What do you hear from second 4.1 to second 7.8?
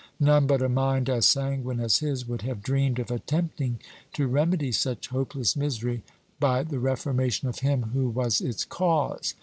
to remedy such hopeless misery by the reformation of